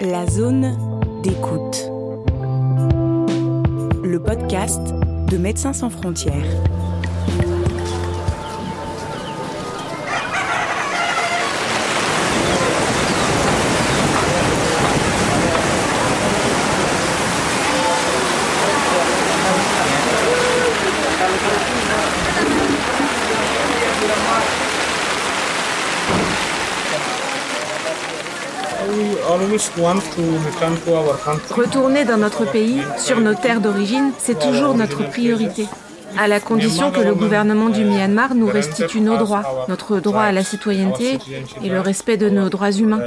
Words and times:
La 0.00 0.26
zone 0.26 0.76
d'écoute. 1.22 1.90
Le 4.04 4.18
podcast 4.18 4.80
de 5.30 5.38
Médecins 5.38 5.72
sans 5.72 5.88
frontières. 5.88 6.44
Retourner 31.50 32.04
dans 32.04 32.16
notre 32.16 32.44
pays, 32.50 32.82
sur 32.98 33.20
nos 33.20 33.34
terres 33.34 33.60
d'origine, 33.60 34.10
c'est 34.18 34.38
toujours 34.38 34.74
notre 34.74 35.08
priorité, 35.08 35.66
à 36.18 36.28
la 36.28 36.40
condition 36.40 36.90
que 36.90 37.00
le 37.00 37.14
gouvernement 37.14 37.68
du 37.68 37.84
Myanmar 37.84 38.34
nous 38.34 38.46
restitue 38.46 39.00
nos 39.00 39.16
droits, 39.16 39.66
notre 39.68 40.00
droit 40.00 40.22
à 40.22 40.32
la 40.32 40.44
citoyenneté 40.44 41.18
et 41.62 41.68
le 41.68 41.80
respect 41.80 42.16
de 42.16 42.28
nos 42.28 42.48
droits 42.48 42.72
humains. 42.72 43.00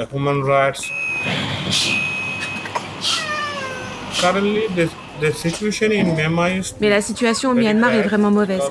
Mais 6.82 6.90
la 6.90 7.02
situation 7.02 7.52
au 7.52 7.54
Myanmar 7.54 7.94
est 7.94 8.02
vraiment 8.02 8.32
mauvaise. 8.32 8.62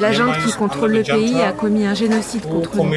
La 0.00 0.10
qui 0.10 0.52
contrôle 0.58 0.92
le 0.92 1.02
pays 1.02 1.40
a 1.40 1.52
commis 1.52 1.86
un 1.86 1.94
génocide 1.94 2.42
contre 2.48 2.76
nous. 2.76 2.90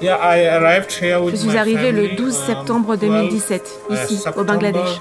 Je 0.00 1.36
suis 1.36 1.56
arrivé 1.56 1.92
le 1.92 2.16
12 2.16 2.32
septembre 2.32 2.96
2017, 2.96 3.80
ici, 3.90 4.24
au 4.36 4.44
Bangladesh. 4.44 5.00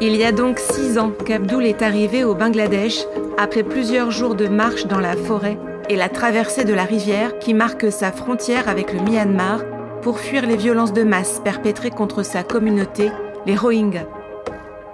Il 0.00 0.14
y 0.14 0.24
a 0.24 0.32
donc 0.32 0.58
six 0.58 0.98
ans 0.98 1.10
qu'Abdul 1.24 1.64
est 1.64 1.82
arrivé 1.82 2.22
au 2.24 2.34
Bangladesh 2.34 3.04
après 3.38 3.62
plusieurs 3.62 4.10
jours 4.10 4.34
de 4.34 4.46
marche 4.46 4.86
dans 4.86 5.00
la 5.00 5.16
forêt 5.16 5.58
et 5.88 5.96
la 5.96 6.08
traversée 6.08 6.64
de 6.64 6.74
la 6.74 6.84
rivière 6.84 7.38
qui 7.38 7.54
marque 7.54 7.90
sa 7.90 8.12
frontière 8.12 8.68
avec 8.68 8.92
le 8.92 9.00
Myanmar 9.00 9.60
pour 10.02 10.18
fuir 10.20 10.46
les 10.46 10.56
violences 10.56 10.92
de 10.92 11.02
masse 11.02 11.40
perpétrées 11.42 11.90
contre 11.90 12.22
sa 12.22 12.42
communauté, 12.42 13.10
les 13.46 13.56
Rohingyas. 13.56 14.06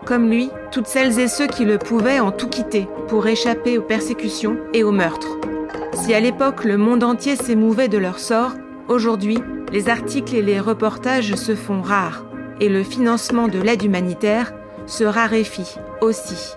Comme 0.04 0.30
lui, 0.30 0.50
toutes 0.72 0.86
celles 0.86 1.20
et 1.20 1.28
ceux 1.28 1.46
qui 1.46 1.66
le 1.66 1.76
pouvaient 1.76 2.20
ont 2.20 2.32
tout 2.32 2.48
quitté 2.48 2.88
pour 3.08 3.26
échapper 3.26 3.76
aux 3.76 3.82
persécutions 3.82 4.56
et 4.72 4.82
aux 4.82 4.90
meurtres. 4.90 5.38
Si 5.92 6.14
à 6.14 6.20
l'époque 6.20 6.64
le 6.64 6.78
monde 6.78 7.04
entier 7.04 7.36
s'émouvait 7.36 7.88
de 7.88 7.98
leur 7.98 8.18
sort, 8.18 8.52
aujourd'hui, 8.88 9.38
les 9.70 9.90
articles 9.90 10.34
et 10.34 10.40
les 10.40 10.58
reportages 10.58 11.34
se 11.34 11.54
font 11.54 11.82
rares 11.82 12.24
et 12.58 12.70
le 12.70 12.82
financement 12.82 13.48
de 13.48 13.60
l'aide 13.60 13.82
humanitaire 13.82 14.54
se 14.86 15.04
raréfie 15.04 15.76
aussi. 16.00 16.54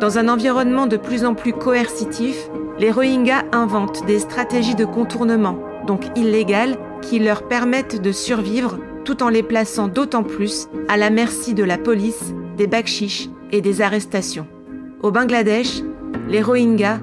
Dans 0.00 0.18
un 0.18 0.28
environnement 0.28 0.86
de 0.86 0.98
plus 0.98 1.24
en 1.24 1.34
plus 1.34 1.54
coercitif, 1.54 2.50
les 2.78 2.90
Rohingyas 2.90 3.44
inventent 3.52 4.04
des 4.04 4.18
stratégies 4.18 4.74
de 4.74 4.84
contournement, 4.84 5.58
donc 5.86 6.04
illégales, 6.14 6.76
qui 7.00 7.18
leur 7.18 7.48
permettent 7.48 8.02
de 8.02 8.12
survivre 8.12 8.78
tout 9.06 9.22
en 9.22 9.30
les 9.30 9.42
plaçant 9.42 9.88
d'autant 9.88 10.24
plus 10.24 10.68
à 10.88 10.98
la 10.98 11.08
merci 11.08 11.54
de 11.54 11.64
la 11.64 11.78
police 11.78 12.34
des 12.58 12.66
bakchiches 12.66 13.30
et 13.52 13.60
des 13.60 13.82
arrestations. 13.82 14.46
Au 15.02 15.10
Bangladesh, 15.10 15.82
les 16.28 16.42
Rohingyas 16.42 17.00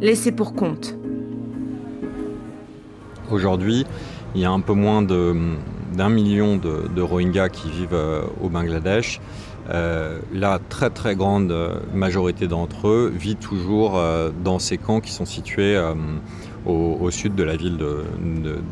laissés 0.00 0.32
pour 0.32 0.54
compte. 0.54 0.96
Aujourd'hui, 3.30 3.86
il 4.34 4.40
y 4.40 4.44
a 4.44 4.50
un 4.50 4.60
peu 4.60 4.72
moins 4.72 5.02
d'un 5.02 6.08
million 6.08 6.56
de, 6.56 7.00
Rohingyas 7.00 7.48
qui 7.48 7.70
vivent 7.70 7.88
euh, 7.92 8.22
au 8.42 8.48
Bangladesh. 8.48 9.20
Euh, 9.68 10.18
la 10.32 10.58
très 10.58 10.90
très 10.90 11.14
grande 11.14 11.54
majorité 11.94 12.48
d'entre 12.48 12.88
eux 12.88 13.12
vit 13.14 13.36
toujours 13.36 13.98
euh, 13.98 14.30
dans 14.42 14.58
ces 14.58 14.78
camps 14.78 15.00
qui 15.00 15.12
sont 15.12 15.26
situés 15.26 15.80
au, 16.66 17.10
sud 17.10 17.34
de 17.34 17.42
la 17.42 17.56
ville 17.56 17.76
de, 17.76 18.04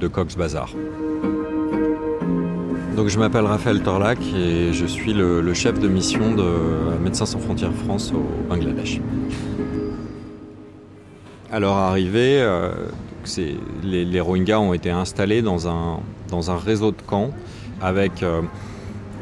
de 0.00 0.09
Cox's 0.09 0.37
Bazar. 0.37 0.75
Donc 2.98 3.06
je 3.06 3.19
m'appelle 3.20 3.44
Raphaël 3.44 3.81
Torlac 3.81 4.19
et 4.36 4.72
je 4.72 4.84
suis 4.84 5.12
le, 5.12 5.54
chef 5.54 5.78
de 5.78 5.86
mission 5.86 6.34
de 6.34 6.98
Médecins 7.00 7.26
sans 7.26 7.38
frontières 7.38 7.72
France 7.72 8.12
au 8.12 8.26
Bangladesh. 8.48 9.00
Alors 11.53 11.76
arrivé, 11.76 12.41
euh, 12.41 12.72
les, 13.84 14.20
Rohingyas 14.20 14.59
ont 14.59 14.75
été 14.75 14.91
installés 14.91 15.42
dans 15.42 15.69
un, 15.69 16.00
dans 16.28 16.50
un 16.50 16.56
réseau 16.56 16.91
de 16.91 17.00
camps 17.00 17.31
avec 17.81 18.25
euh, 18.25 18.42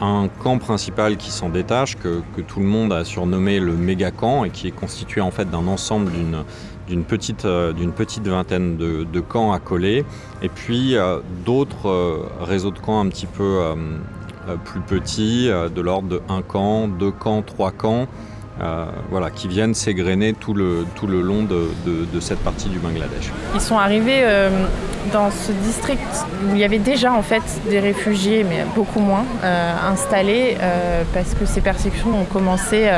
un 0.00 0.28
camp 0.43 0.56
principal 0.56 1.19
qui 1.19 1.31
s'en 1.31 1.50
détache, 1.50 1.97
que, 1.97 2.22
que, 2.34 2.41
tout 2.41 2.60
le 2.60 2.66
monde 2.66 2.94
a 2.94 3.04
surnommé 3.04 3.60
le 3.60 3.75
méga 3.75 4.10
camp 4.10 4.44
et 4.44 4.50
qui 4.50 4.69
est 4.69 4.75
constitué 4.75 5.20
en 5.20 5.31
fait 5.31 5.50
d'un 5.50 5.66
ensemble 5.66 6.10
d'une 6.12 6.44
d'une 6.86 7.04
petite, 7.04 7.44
euh, 7.44 7.72
d'une 7.72 7.92
petite 7.92 8.26
vingtaine 8.26 8.76
de, 8.76 9.20
camps 9.20 9.52
à 9.52 9.58
coller, 9.58 10.04
et 10.42 10.48
puis 10.48 10.97
euh, 10.97 11.20
d'autres 11.44 11.88
euh, 11.88 12.28
réseaux 12.41 12.70
de 12.70 12.78
camps 12.78 13.00
un 13.00 13.08
petit 13.08 13.26
peu 13.26 13.74
plus 14.64 14.80
petits, 14.80 15.48
de 15.48 15.80
l'ordre 15.80 16.08
de 16.08 16.22
un 16.28 16.41
camp, 16.41 16.86
deux 16.86 17.10
camps, 17.10 17.42
trois 17.42 17.72
camps, 17.72 18.06
voilà, 19.11 19.31
qui 19.31 19.49
viennent 19.49 19.75
s'égrener 19.75 20.33
tout 20.33 20.55
le, 20.55 20.87
long 21.03 21.43
de, 21.43 22.21
cette 22.21 22.41
partie 22.41 22.69
du 22.69 22.78
Bangladesh. 22.78 23.31
Ils 23.55 23.61
sont 23.61 23.78
arrivés 23.78 24.25
dans 25.12 25.31
ce 25.31 25.53
district 25.53 26.00
où 26.44 26.55
il 26.55 26.59
y 26.59 26.65
avait 26.65 26.78
déjà 26.78 27.12
en 27.12 27.22
fait 27.22 27.43
des 27.69 27.81
réfugiés, 27.81 28.44
mais 28.44 28.65
beaucoup 28.75 29.00
moins, 29.00 29.25
installés, 29.89 30.56
parce 31.12 31.34
que 31.34 31.47
ces 31.47 31.61
persécutions 31.61 32.21
ont 32.21 32.25
commencé 32.25 32.89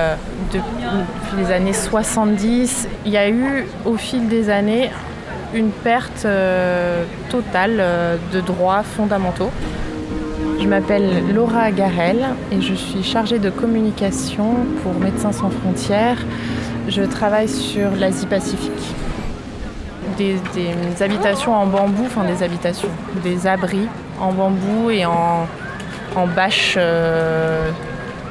depuis 0.53 0.63
les 1.39 1.53
années 1.53 1.73
70, 1.73 2.89
il 3.05 3.13
y 3.13 3.17
a 3.17 3.29
eu 3.29 3.67
au 3.85 3.97
fil 3.97 4.29
des 4.29 4.51
années 4.51 4.91
une 5.55 5.71
perte 5.71 6.25
euh, 6.25 7.05
totale 7.31 7.77
euh, 7.79 8.17
de 8.33 8.41
droits 8.41 8.83
fondamentaux. 8.83 9.51
Je 10.61 10.67
m'appelle 10.67 11.33
Laura 11.33 11.71
Garel 11.71 12.27
et 12.51 12.61
je 12.61 12.75
suis 12.75 13.05
chargée 13.05 13.39
de 13.39 13.49
communication 13.49 14.57
pour 14.83 14.93
Médecins 14.95 15.31
sans 15.31 15.51
frontières. 15.51 16.19
Je 16.89 17.03
travaille 17.03 17.49
sur 17.49 17.91
l'Asie-Pacifique. 17.93 18.95
Des, 20.17 20.37
habitations 21.01 21.55
en 21.55 21.67
bambou, 21.67 22.03
enfin 22.07 22.25
des 22.25 22.43
habitations, 22.43 22.89
des 23.23 23.47
abris 23.47 23.87
en 24.19 24.33
bambou 24.33 24.91
et 24.91 25.07
en, 25.07 25.47
en 26.17 26.27
bâche 26.27 26.75
euh, 26.77 27.71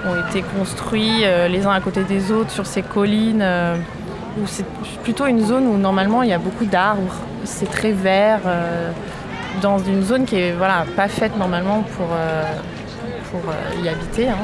ont 0.06 0.30
été 0.30 0.44
construits 0.60 1.22
euh, 1.24 1.48
les 1.48 1.66
uns 1.66 1.72
à 1.72 1.80
côté 1.80 2.04
des 2.04 2.34
autres 2.34 2.52
sur 2.52 2.66
ces 2.66 2.82
collines. 2.82 3.42
Euh, 3.42 3.78
c'est 4.48 4.66
plutôt 5.02 5.28
une 5.28 5.46
zone 5.46 5.66
où 5.66 5.78
normalement 5.78 6.24
il 6.24 6.30
y 6.30 6.34
a 6.34 6.40
beaucoup 6.40 6.66
d'arbres, 6.66 7.16
c'est 7.46 7.72
très 7.72 7.94
vert, 7.94 8.42
dans 9.62 9.80
une 9.80 10.04
zone 10.04 10.26
qui 10.26 10.36
est 10.36 10.54
voilà, 10.54 10.86
pas 10.96 11.08
faite 11.08 11.36
normalement 11.38 11.84
pour, 11.84 12.08
pour 13.32 13.42
y 13.84 13.88
habiter. 13.88 14.30
Hein. 14.30 14.38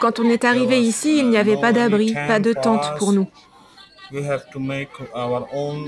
Quand 0.00 0.18
on 0.18 0.24
est 0.24 0.44
arrivé 0.44 0.80
ici, 0.80 1.18
il 1.18 1.30
n'y 1.30 1.36
avait 1.36 1.56
pas 1.56 1.72
d'abri, 1.72 2.14
pas 2.14 2.40
de 2.40 2.52
tente 2.52 2.98
pour 2.98 3.12
nous. 3.12 3.28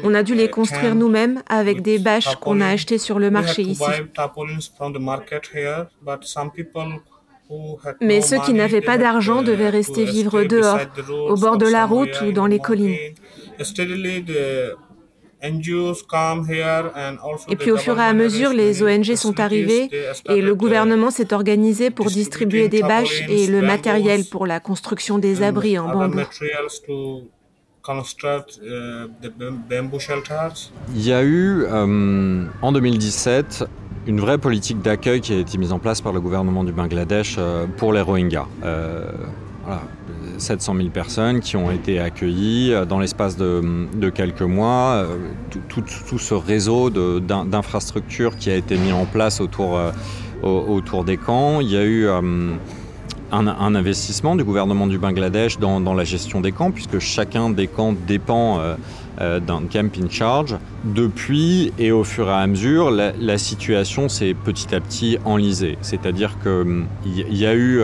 On 0.05 0.15
a 0.15 0.23
dû 0.23 0.35
les 0.35 0.49
construire 0.49 0.95
nous-mêmes 0.95 1.43
avec 1.49 1.83
des 1.83 1.99
bâches 1.99 2.37
qu'on 2.37 2.61
a 2.61 2.69
achetées 2.69 2.99
sur 2.99 3.19
le 3.19 3.31
marché 3.31 3.63
ici. 3.63 3.85
Mais 8.01 8.21
ceux 8.23 8.39
qui 8.41 8.55
n'avaient 8.55 8.81
pas 8.81 8.97
d'argent 8.97 9.43
uh, 9.43 9.45
devaient 9.45 9.69
rester 9.69 10.05
vivre 10.07 10.45
dehors, 10.45 10.81
au 11.29 11.37
bord 11.37 11.59
de 11.59 11.67
la 11.67 11.85
route 11.85 12.23
ou 12.23 12.33
dans 12.33 12.47
les 12.47 12.59
collines. 12.59 12.97
Et 17.49 17.57
puis 17.57 17.71
au 17.71 17.77
fur 17.77 17.99
et 17.99 18.03
à 18.03 18.13
mesure, 18.13 18.53
les 18.53 18.83
ONG 18.83 19.15
sont 19.15 19.39
arrivées 19.41 19.91
et 20.29 20.41
le 20.41 20.55
gouvernement 20.55 21.11
s'est 21.11 21.33
organisé 21.35 21.91
pour 21.91 22.07
distribuer 22.07 22.69
des 22.69 22.83
bâches 22.83 23.23
et 23.29 23.47
le 23.47 23.61
matériel 23.61 24.25
pour 24.31 24.47
la 24.47 24.61
construction 24.61 25.19
des 25.19 25.43
abris 25.43 25.79
en 25.79 25.89
bambou. 25.93 26.19
Euh, 26.19 26.25
Il 30.95 31.07
y 31.07 31.13
a 31.13 31.23
eu 31.23 31.65
euh, 31.65 32.45
en 32.63 32.73
2017 32.73 33.65
une 34.07 34.21
vraie 34.21 34.39
politique 34.39 34.81
d'accueil 34.81 35.21
qui 35.21 35.35
a 35.35 35.39
été 35.39 35.59
mise 35.59 35.73
en 35.73 35.79
place 35.79 36.01
par 36.01 36.13
le 36.13 36.21
gouvernement 36.21 36.65
du 36.65 36.73
Bangladesh 36.73 37.37
euh, 37.39 37.67
pour 37.77 37.93
les 37.93 38.01
Rohingyas. 38.01 38.47
700 40.39 40.75
000 40.77 40.89
personnes 40.89 41.41
qui 41.41 41.57
ont 41.57 41.71
été 41.71 42.01
accueillies 42.01 42.75
dans 42.89 42.99
l'espace 42.99 43.37
de, 43.37 44.11
quelques 44.11 44.43
mois. 44.43 45.07
Tout, 45.69 46.19
ce 46.19 46.35
réseau 46.35 46.91
d'infrastructures 46.91 48.37
qui 48.37 48.51
a 48.51 48.57
été 48.57 48.77
mis 48.77 48.93
en 48.93 49.05
place 49.05 49.41
autour, 49.41 49.79
autour 50.43 51.05
des 51.05 51.17
camps. 51.17 51.61
Il 51.61 51.71
y 51.71 51.77
a 51.77 51.85
eu 51.85 52.09
un, 52.09 52.57
investissement 53.31 54.37
du 54.37 54.45
gouvernement 54.45 54.87
du 54.87 54.99
Bangladesh 54.99 55.59
dans, 55.59 55.95
la 55.95 56.05
gestion 56.05 56.41
des 56.41 56.53
camps, 56.53 56.71
puisque 56.71 56.99
chacun 56.99 57.51
des 57.51 57.67
camps 57.67 57.95
dépend 58.07 58.61
d'un 59.19 59.63
camp 59.71 59.97
in 59.99 60.09
charge. 60.11 60.57
Depuis 60.85 61.73
et 61.79 61.93
au 61.93 62.05
fur 62.05 62.29
et 62.29 62.33
à 62.33 62.47
mesure, 62.47 62.91
la, 62.91 63.39
situation 63.39 64.09
s'est 64.09 64.35
petit 64.35 64.75
à 64.75 64.81
petit 64.81 65.19
enlisée. 65.25 65.79
C'est-à-dire 65.81 66.37
qu'il 66.43 66.51
hum, 66.51 66.87
y, 67.07 67.47
a 67.47 67.55
eu 67.55 67.83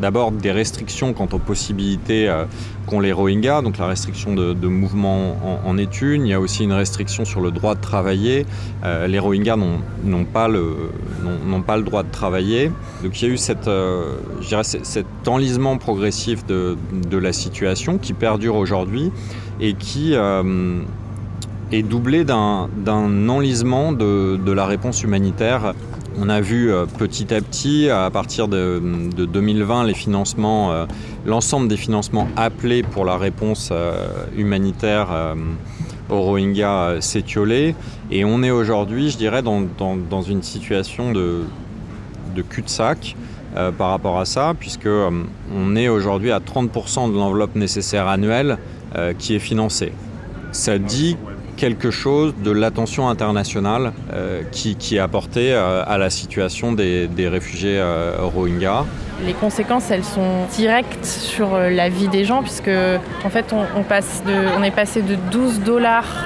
d'abord 0.00 0.32
des 0.32 0.52
restrictions 0.52 1.12
quant 1.12 1.28
aux 1.32 1.38
possibilités 1.38 2.28
euh, 2.28 2.44
qu'ont 2.86 3.00
les 3.00 3.12
Rohingyas, 3.12 3.62
donc 3.62 3.78
la 3.78 3.86
restriction 3.86 4.34
de, 4.34 4.68
mouvement 4.68 5.36
en, 5.66 5.76
est 5.76 6.00
une. 6.00 6.26
Il 6.26 6.30
y 6.30 6.34
a 6.34 6.40
aussi 6.40 6.64
une 6.64 6.72
restriction 6.72 7.24
sur 7.24 7.40
le 7.40 7.50
droit 7.50 7.74
de 7.74 7.80
travailler. 7.80 8.46
Euh, 8.84 9.06
les 9.06 9.18
Rohingyas 9.18 9.56
n'ont 10.04 10.24
pas, 10.24 10.48
le, 10.48 10.74
droit 11.84 12.02
de 12.02 12.10
travailler. 12.10 12.70
Donc 13.02 13.20
il 13.20 13.28
y 13.28 13.30
a 13.30 13.34
eu 13.34 13.38
euh, 13.66 14.14
cet 14.62 15.06
enlisement 15.26 15.76
progressif 15.76 16.46
de, 16.46 16.76
la 17.12 17.32
situation 17.32 17.98
qui 17.98 18.14
perdure 18.14 18.56
aujourd'hui 18.56 19.10
et 19.60 19.74
qui 19.74 20.14
est 21.72 21.82
doublé 21.82 22.24
d'un 22.24 22.68
enlisement 23.28 23.92
de, 23.92 24.52
la 24.52 24.66
réponse 24.66 25.02
humanitaire 25.02 25.74
on 26.20 26.28
a 26.28 26.40
vu 26.40 26.70
euh, 26.70 26.86
petit 26.86 27.32
à 27.32 27.40
petit, 27.40 27.88
à 27.90 28.10
partir 28.10 28.48
de, 28.48 28.80
2020, 28.80 29.84
les 29.84 29.94
financements, 29.94 30.72
euh, 30.72 30.86
l'ensemble 31.26 31.68
des 31.68 31.76
financements 31.76 32.28
appelés 32.36 32.82
pour 32.82 33.04
la 33.04 33.16
réponse 33.16 33.70
euh, 33.72 34.08
humanitaire 34.36 35.08
aux 36.10 36.20
Rohingyas 36.20 37.00
s'étioler. 37.00 37.74
Et 38.10 38.24
on 38.24 38.42
est 38.42 38.50
aujourd'hui, 38.50 39.10
je 39.10 39.16
dirais, 39.16 39.42
dans, 39.42 40.22
une 40.22 40.42
situation 40.42 41.12
de, 41.12 41.44
cul-de-sac 42.48 43.16
par 43.76 43.90
rapport 43.90 44.18
à 44.18 44.24
ça, 44.24 44.54
puisque 44.58 44.88
on 44.88 45.76
est 45.76 45.88
aujourd'hui 45.88 46.30
à 46.30 46.38
30% 46.38 47.12
de 47.12 47.16
l'enveloppe 47.16 47.56
nécessaire 47.56 48.06
annuelle 48.06 48.58
qui 49.18 49.34
est 49.34 49.40
financée. 49.40 49.92
Ça 50.52 50.78
dit 50.78 51.16
quelque 51.58 51.90
chose 51.90 52.32
de 52.42 52.50
l'attention 52.50 53.08
internationale 53.08 53.92
euh, 54.12 54.42
qui, 54.52 54.76
est 54.96 54.98
apportée 54.98 55.52
euh, 55.52 55.82
à 55.86 55.98
la 55.98 56.08
situation 56.08 56.72
des, 56.72 57.08
réfugiés 57.18 57.78
euh, 57.78 58.16
Rohingyas. 58.20 58.86
Les 59.26 59.34
conséquences, 59.34 59.90
elles 59.90 60.04
sont 60.04 60.46
directes 60.54 61.04
sur 61.04 61.58
la 61.58 61.88
vie 61.88 62.08
des 62.08 62.24
gens, 62.24 62.42
puisque 62.42 62.70
en 63.24 63.30
fait, 63.30 63.52
on, 63.52 63.82
passe 63.82 64.22
de, 64.24 64.56
on 64.56 64.62
est 64.62 64.70
passé 64.70 65.02
de 65.02 65.16
12 65.32 65.60
dollars 65.60 66.24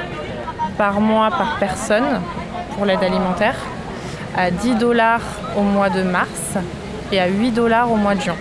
par 0.76 1.00
mois 1.00 1.30
par 1.30 1.58
personne 1.58 2.20
pour 2.74 2.84
l'aide 2.84 3.02
alimentaire 3.02 3.56
à 4.36 4.50
10 4.50 4.76
dollars 4.76 5.22
au 5.56 5.62
mois 5.62 5.88
de 5.88 6.02
mars 6.02 6.56
et 7.10 7.18
à 7.18 7.28
8 7.28 7.50
dollars 7.52 7.90
au 7.90 7.96
mois 7.96 8.14
de 8.14 8.20
juin. 8.20 8.36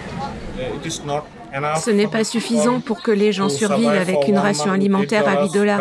Ce 1.82 1.92
n'est 1.92 2.08
pas 2.08 2.24
suffisant 2.24 2.80
pour 2.82 3.02
que 3.02 3.12
les 3.12 3.32
gens 3.32 3.50
survivent 3.50 3.90
avec 3.90 4.28
une 4.28 4.38
ration 4.38 4.72
alimentaire 4.72 5.28
à 5.28 5.44
8 5.44 5.54
dollars. 5.54 5.80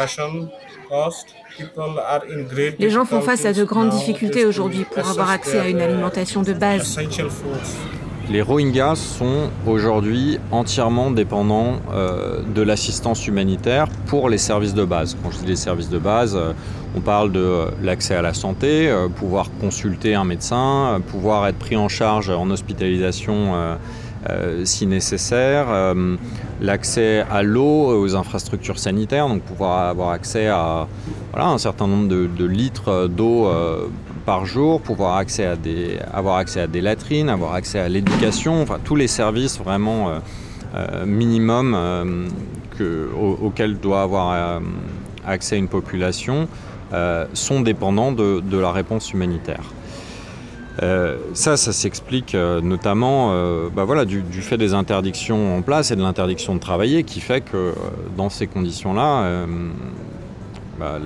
Les 2.78 2.90
gens 2.90 3.04
font 3.04 3.20
face 3.20 3.44
à 3.44 3.52
de 3.52 3.64
grandes 3.64 3.90
difficultés 3.90 4.44
aujourd'hui 4.44 4.84
pour 4.84 5.06
avoir 5.06 5.30
accès 5.30 5.58
à 5.58 5.68
une 5.68 5.80
alimentation 5.80 6.42
de 6.42 6.52
base. 6.52 6.98
Les 8.30 8.42
Rohingyas 8.42 8.94
sont 8.94 9.50
aujourd'hui 9.66 10.38
entièrement 10.52 11.10
dépendants 11.10 11.80
euh, 11.92 12.42
de 12.54 12.62
l'assistance 12.62 13.26
humanitaire 13.26 13.88
pour 14.06 14.28
les 14.28 14.38
services 14.38 14.72
de 14.72 14.84
base. 14.84 15.16
Quand 15.20 15.32
je 15.32 15.38
dis 15.38 15.46
les 15.46 15.56
services 15.56 15.88
de 15.88 15.98
base, 15.98 16.36
euh, 16.36 16.52
on 16.96 17.00
parle 17.00 17.32
de 17.32 17.40
euh, 17.40 17.70
l'accès 17.82 18.14
à 18.14 18.22
la 18.22 18.32
santé, 18.32 18.88
pouvoir 19.16 19.48
consulter 19.60 20.14
un 20.14 20.24
médecin, 20.24 21.00
pouvoir 21.08 21.48
être 21.48 21.58
pris 21.58 21.76
en 21.76 21.88
charge 21.88 22.30
en 22.30 22.48
hospitalisation 22.50 23.76
si 24.64 24.86
nécessaire, 24.86 25.94
l'accès 26.60 27.24
à 27.30 27.42
l'eau, 27.42 28.00
aux 28.00 28.16
infrastructures 28.16 28.78
sanitaires, 28.78 29.28
donc 29.28 29.42
pouvoir 29.42 29.88
avoir 29.88 30.10
accès 30.10 30.46
à 30.46 30.86
un 31.34 31.58
certain 31.58 31.86
nombre 31.86 32.08
de, 32.08 32.44
litres 32.44 33.08
d'eau 33.08 33.46
euh, 33.46 33.86
par 34.26 34.44
jour, 34.46 34.80
pouvoir 34.80 35.22
avoir 36.12 36.36
accès 36.36 36.60
à 36.60 36.66
des 36.66 36.80
latrines, 36.80 37.28
avoir 37.28 37.54
accès 37.54 37.78
à 37.78 37.88
l'éducation, 37.88 38.62
enfin 38.62 38.78
tous 38.82 38.96
les 38.96 39.08
services 39.08 39.58
vraiment 39.58 40.20
minimum 41.04 41.76
auxquels 43.42 43.78
doit 43.78 44.02
avoir 44.02 44.60
accès 45.26 45.58
une 45.58 45.68
population 45.68 46.48
sont 47.32 47.60
dépendants 47.60 48.12
de 48.12 48.58
la 48.58 48.70
réponse 48.70 49.12
humanitaire. 49.12 49.62
Euh, 50.82 51.16
ça, 51.34 51.56
ça 51.56 51.72
s'explique 51.72 52.34
euh, 52.34 52.60
notamment 52.60 53.30
euh, 53.32 53.68
bah 53.74 53.84
voilà, 53.84 54.04
du, 54.04 54.22
fait 54.40 54.56
des 54.56 54.72
interdictions 54.72 55.56
en 55.56 55.62
place 55.62 55.90
et 55.90 55.96
de 55.96 56.02
l'interdiction 56.02 56.54
de 56.54 56.60
travailler 56.60 57.02
qui 57.02 57.20
fait 57.20 57.40
que 57.40 57.74
dans 58.16 58.30
ces 58.30 58.46
conditions-là, 58.46 59.46
bah, 60.78 60.98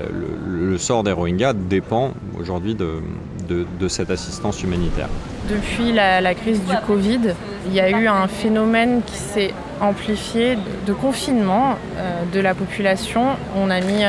le, 0.46 0.78
sort 0.78 1.02
des 1.02 1.12
Rohingyas 1.12 1.55
dépend 1.55 2.12
aujourd'hui 2.38 2.75
de, 2.76 3.88
cette 3.88 4.11
assistance 4.11 4.62
humanitaire. 4.62 5.08
Depuis 5.49 5.93
la, 5.93 6.34
crise 6.34 6.61
du 6.64 6.75
Covid, 6.87 7.34
il 7.66 7.75
y 7.75 7.81
a 7.81 7.90
eu 7.90 8.06
un 8.06 8.28
phénomène 8.28 9.02
qui 9.05 9.16
s'est 9.16 9.55
amplifié 9.81 10.56
de 10.87 10.93
confinement 10.93 11.76
de 12.32 12.40
la 12.40 12.55
population. 12.55 13.25
On 13.56 13.70
a 13.70 13.81
mis 13.81 14.05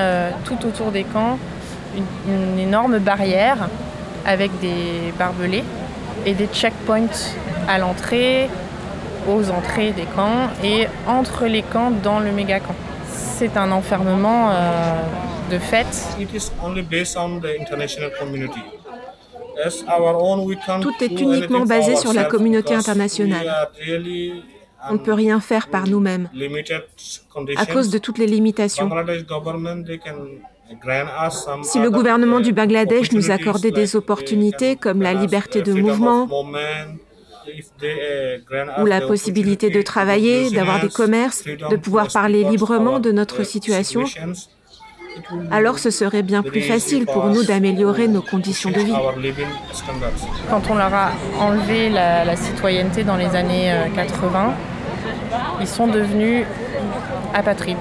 tout 0.45 0.67
autour 0.67 0.91
des 0.91 1.03
camps 1.03 1.39
une 2.27 2.59
énorme 2.59 2.99
barrière 2.99 3.69
avec 4.25 4.51
des 4.59 5.13
barbelés 5.17 5.63
et 6.25 6.33
des 6.33 6.47
checkpoints 6.47 7.07
à 7.67 7.77
l'entrée, 7.77 8.49
aux 9.27 9.49
entrées 9.49 9.91
des 9.91 10.05
camps 10.15 10.49
et 10.63 10.87
entre 11.07 11.45
les 11.45 11.61
camps 11.63 11.91
dans 11.91 12.19
le 12.19 12.31
méga 12.31 12.59
camp. 12.59 12.75
C'est 13.09 13.57
un 13.57 13.71
enfermement 13.71 14.49
euh, 14.51 15.01
de 15.51 15.59
fait. 15.59 15.87
Tout 20.81 21.03
est 21.03 21.19
uniquement 21.19 21.65
basé 21.65 21.95
sur 21.95 22.13
la 22.13 22.25
communauté 22.25 22.73
internationale. 22.73 23.69
On 24.89 24.93
ne 24.93 24.99
peut 24.99 25.13
rien 25.13 25.39
faire 25.39 25.67
par 25.67 25.87
nous-mêmes 25.87 26.29
à 27.57 27.65
cause 27.65 27.89
de 27.89 27.97
toutes 27.97 28.17
les 28.17 28.27
limitations. 28.27 28.89
Si 31.63 31.79
le 31.79 31.91
gouvernement 31.91 32.39
du 32.39 32.51
Bangladesh 32.51 33.11
nous 33.11 33.31
accordait 33.31 33.71
des 33.71 33.95
opportunités 33.95 34.75
comme 34.75 35.01
la 35.01 35.13
liberté 35.13 35.61
de 35.61 35.73
mouvement 35.73 36.27
ou 38.79 38.85
la 38.85 39.01
possibilité 39.01 39.69
de 39.69 39.81
travailler, 39.81 40.49
d'avoir 40.49 40.81
des 40.81 40.89
commerces, 40.89 41.43
de 41.43 41.75
pouvoir 41.75 42.07
parler 42.11 42.43
librement 42.43 42.99
de 42.99 43.11
notre 43.11 43.43
situation, 43.43 44.05
alors 45.51 45.79
ce 45.79 45.91
serait 45.91 46.23
bien 46.23 46.43
plus 46.43 46.61
facile 46.61 47.05
pour 47.05 47.25
nous 47.27 47.43
d'améliorer 47.43 48.07
nos 48.07 48.21
conditions 48.21 48.71
de 48.71 48.79
vie. 48.79 48.93
Quand 50.49 50.61
on 50.69 50.75
leur 50.75 50.93
a 50.93 51.11
enlevé 51.39 51.89
la, 51.89 52.35
citoyenneté 52.35 53.03
dans 53.03 53.15
les 53.15 53.35
années 53.35 53.73
80, 53.95 54.47
euh, 54.47 55.31
ils 55.61 55.67
sont 55.67 55.87
devenus 55.87 56.45
apatrides. 57.33 57.77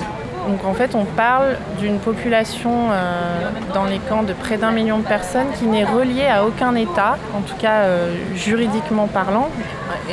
Donc 0.47 0.65
en 0.65 0.75
fait, 0.75 0.95
on 0.95 1.05
parle 1.05 1.57
d'une 1.79 1.99
population 1.99 2.91
euh, 2.91 3.51
dans 3.73 3.85
les 3.85 3.99
camps 3.99 4.23
de 4.23 4.33
près 4.33 4.59
d'un 4.59 4.73
million 4.73 4.99
de 4.99 5.05
personnes 5.05 5.47
qui 5.59 5.67
n'est 5.67 5.85
reliée 5.85 6.27
à 6.27 6.45
aucun 6.45 6.75
État, 6.75 7.17
en 7.35 7.41
tout 7.41 7.57
cas 7.57 7.83
euh, 7.83 8.15
juridiquement 8.35 9.07
parlant. 9.07 9.49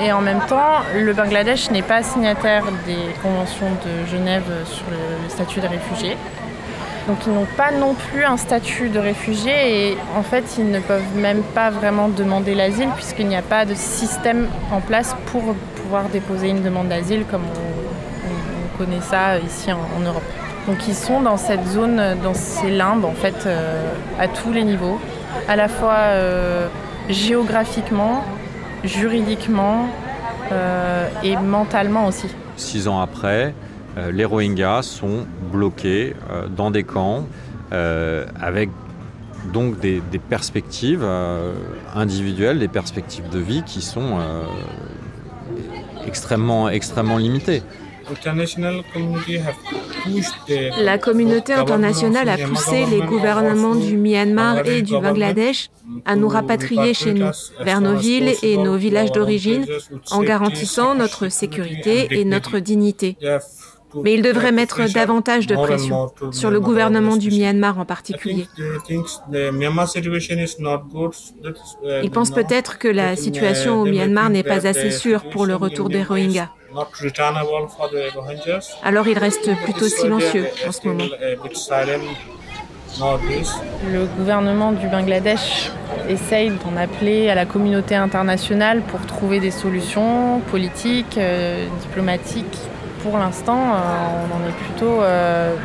Et 0.02 0.12
en 0.12 0.22
même 0.22 0.40
temps, 0.48 0.84
le 0.96 1.14
Bangladesh 1.14 1.70
n'est 1.72 1.82
pas 1.82 2.02
signataire 2.04 2.64
des 2.86 3.14
conventions 3.22 3.68
de 3.86 4.10
Genève 4.10 4.50
sur 4.66 4.86
le 4.90 5.30
statut 5.30 5.60
des 5.60 5.68
réfugiés. 5.68 6.16
Donc 7.08 7.18
ils 7.26 7.34
n'ont 7.34 7.48
pas 7.58 7.72
non 7.72 7.96
plus 7.96 8.24
un 8.24 8.38
statut 8.38 8.90
de 8.90 9.00
réfugié 9.00 9.90
et 9.90 9.98
en 10.16 10.22
fait 10.22 10.44
ils 10.60 10.70
ne 10.70 10.80
peuvent 10.80 11.16
même 11.16 11.42
pas 11.42 11.72
vraiment 11.72 12.10
demander 12.10 12.54
l'asile 12.54 12.90
puisqu'il 12.96 13.28
n'y 13.28 13.36
a 13.36 13.42
pas 13.42 13.66
de 13.66 13.74
système 13.74 14.48
en 14.72 14.82
place 14.82 15.16
pour 15.26 15.42
pouvoir 15.82 16.06
déposer 16.10 16.50
une 16.50 16.62
demande 16.62 16.90
d'asile 16.90 17.26
comme 17.30 17.42
on 17.42 17.71
Donc 20.68 20.88
ils 20.88 20.96
sont 20.96 21.22
dans 21.22 21.38
cette 21.38 21.66
zone, 21.68 22.02
dans 22.24 22.34
ces 22.34 22.70
limbes 22.70 23.06
en 23.06 23.14
fait, 23.14 23.46
euh, 23.46 23.92
à 24.20 24.28
tous 24.28 24.52
les 24.52 24.64
niveaux, 24.64 25.00
à 25.48 25.56
la 25.56 25.68
fois 25.68 25.96
euh, 25.98 26.68
géographiquement, 27.10 28.24
juridiquement 28.84 29.88
euh, 30.52 31.08
et 31.24 31.36
mentalement 31.36 32.06
aussi. 32.06 32.28
Six 32.58 32.88
ans 32.88 33.02
après, 33.02 33.56
les 34.12 34.24
Rohingyas 34.24 34.84
sont 34.84 35.26
bloqués 35.52 36.16
dans 36.56 36.72
des 36.72 36.84
camps 36.84 37.26
avec 37.72 38.70
donc 39.52 39.80
des, 39.80 40.02
des 40.12 40.20
perspectives 40.20 41.06
individuelles, 41.96 42.60
des 42.60 42.68
perspectives 42.68 43.28
de 43.30 43.40
vie 43.40 43.64
qui 43.64 43.82
sont 43.82 44.20
extrêmement, 46.06 46.70
extrêmement 46.70 47.18
limitées. 47.18 47.64
La 50.80 50.98
communauté 50.98 51.53
internationale 51.53 52.30
a 52.30 52.38
poussé 52.38 52.86
les 52.86 53.01
gouvernements 53.01 53.75
du 53.75 53.98
Myanmar 53.98 54.65
et 54.65 54.82
du 54.82 54.94
Bangladesh 54.94 55.70
à 56.06 56.15
nous 56.15 56.27
rapatrier 56.27 56.94
chez 56.94 57.13
nous, 57.13 57.32
vers 57.62 57.82
nos 57.82 57.96
villes 57.96 58.34
et 58.44 58.58
nos 58.58 58.77
villages 58.77 59.12
d'origine, 59.12 59.65
en 60.12 60.22
garantissant 60.22 60.96
notre 60.96 61.30
sécurité 61.30 62.08
et 62.12 62.25
notre 62.25 62.60
dignité. 62.60 63.18
Mais 64.03 64.13
il 64.13 64.22
devrait 64.22 64.51
mettre 64.51 64.91
davantage 64.91 65.48
de 65.48 65.56
pression 65.56 66.12
sur 66.32 66.50
le 66.50 66.60
gouvernement 66.60 67.18
du 67.18 67.30
Myanmar 67.30 67.77
en 67.77 67.86
particulier. 67.86 68.48
Il 72.03 72.12
pense 72.12 72.32
peut-être 72.32 72.77
que 72.77 72.88
la 72.88 73.15
situation 73.15 73.82
au 73.82 73.86
Myanmar 73.86 74.30
n'est 74.30 74.44
pas 74.44 74.65
assez 74.68 74.91
sûre 74.91 75.30
pour 75.30 75.46
le 75.46 75.56
retour 75.56 75.89
des 75.89 76.03
Rohingyas. 76.03 76.50
Alors 78.84 79.08
il 79.08 79.18
reste 79.18 79.50
plutôt 79.63 79.88
silencieux 79.88 80.48
en 80.68 80.72
ce 80.72 80.88
moment. 80.88 81.04
Le 83.00 84.06
gouvernement 84.18 84.72
du 84.74 84.88
Bangladesh 84.88 85.72
essaye 86.10 86.50
d'en 86.50 86.75
appeler 86.78 87.30
à 87.30 87.36
la 87.36 87.46
communauté 87.46 87.96
internationale 87.96 88.82
pour 88.82 89.06
trouver 89.06 89.40
des 89.40 89.51
solutions 89.51 90.42
politiques, 90.51 91.18
euh, 91.18 91.68
diplomatiques. 91.82 92.58
Pour 93.01 93.18
l'instant, 93.18 93.58
euh, 93.58 94.25
on 94.25 94.44
en 94.44 94.50
est 94.50 94.54
plutôt 94.54 95.01
euh, 95.01 95.56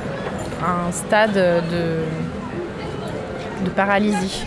à 0.65 0.87
un 0.89 0.93
stade 0.93 1.35
de, 1.35 2.05
de 3.65 3.71
paralysie. 3.71 4.45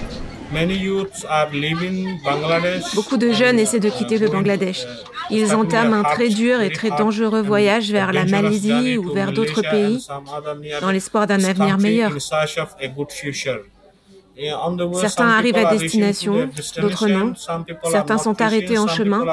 Beaucoup 2.96 3.18
de 3.18 3.32
jeunes 3.32 3.60
essaient 3.60 3.80
de 3.80 3.90
quitter 3.90 4.18
le 4.18 4.30
Bangladesh. 4.30 4.86
Ils 5.32 5.54
entament 5.54 5.94
un 5.94 6.04
très 6.04 6.30
dur 6.30 6.62
et 6.62 6.72
très 6.72 6.90
dangereux 6.90 7.42
voyage 7.42 7.92
vers 7.92 8.12
la 8.12 8.26
Malaisie 8.26 8.98
ou 8.98 9.14
vers 9.14 9.32
d'autres 9.32 9.62
pays 9.62 10.06
dans 10.82 10.92
l'espoir 10.92 11.28
d'un 11.28 11.44
avenir 11.44 11.78
meilleur. 11.78 12.12
Certains 14.94 15.28
arrivent 15.28 15.58
à 15.58 15.76
destination, 15.76 16.50
d'autres 16.78 17.10
non. 17.10 17.34
Certains 17.84 18.18
sont 18.18 18.42
arrêtés 18.42 18.78
en 18.78 18.88
chemin. 18.88 19.26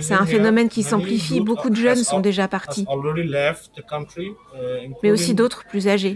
C'est 0.00 0.14
un 0.14 0.26
phénomène 0.26 0.68
qui 0.68 0.82
s'amplifie. 0.82 1.40
Beaucoup 1.40 1.70
de 1.70 1.76
jeunes 1.76 2.04
sont 2.04 2.20
déjà 2.20 2.46
partis, 2.46 2.86
mais 5.02 5.10
aussi 5.10 5.34
d'autres 5.34 5.64
plus 5.64 5.88
âgés. 5.88 6.14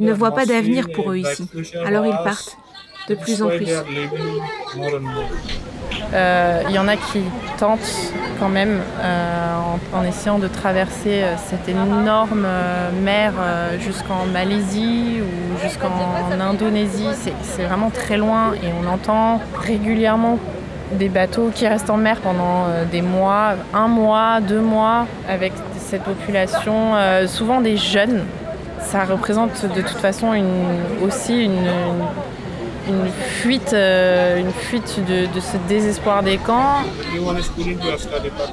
Ils 0.00 0.04
ne 0.04 0.12
voient 0.12 0.34
pas 0.34 0.46
d'avenir 0.46 0.90
pour 0.90 1.12
eux 1.12 1.18
ici. 1.18 1.48
Alors 1.84 2.04
ils 2.04 2.18
partent 2.24 2.56
de 3.08 3.14
plus 3.14 3.42
en 3.42 3.48
plus. 3.48 3.68
Euh, 6.14 6.62
il 6.68 6.74
y 6.74 6.78
en 6.78 6.88
a 6.88 6.96
qui 6.96 7.22
tentent 7.58 8.12
quand 8.38 8.48
même 8.48 8.80
euh, 9.00 9.54
en, 9.94 10.04
essayant 10.04 10.38
de 10.38 10.48
traverser 10.48 11.22
euh, 11.22 11.34
cette 11.38 11.68
énorme 11.68 12.46
mer 13.02 13.32
jusqu'en 13.78 14.26
Malaisie 14.26 15.20
ou 15.20 15.62
jusqu'en 15.62 15.90
Indonésie. 16.40 17.08
C'est 17.42 17.64
vraiment 17.64 17.90
très 17.90 18.16
loin 18.16 18.52
et 18.54 18.68
on 18.82 18.92
entend 18.92 19.40
régulièrement 19.58 20.38
des 20.92 21.08
bateaux 21.08 21.50
qui 21.54 21.66
restent 21.66 21.88
en 21.88 21.96
mer 21.96 22.20
pendant 22.20 22.66
des 22.90 23.00
mois, 23.00 23.54
un 23.72 23.88
mois, 23.88 24.40
deux 24.42 24.60
mois, 24.60 25.06
avec 25.26 25.52
cette 25.78 26.02
population, 26.02 26.94
souvent 27.26 27.62
des 27.62 27.78
jeunes. 27.78 28.24
Ça 28.80 29.04
représente 29.04 29.64
de 29.64 29.80
toute 29.80 29.98
façon 29.98 30.34
aussi 31.02 31.44
une 31.44 31.52
une 31.52 32.31
fuite, 33.16 33.72
euh, 33.72 34.38
une 34.38 34.50
fuite 34.50 35.00
de, 35.08 35.32
de, 35.32 35.40
ce 35.40 35.56
désespoir 35.68 36.22
des 36.22 36.38
camps. 36.38 36.82